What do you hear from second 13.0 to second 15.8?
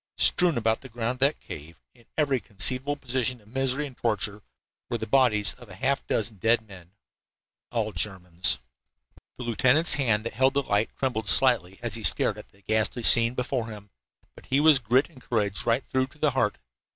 scene before him, but he was grit and courage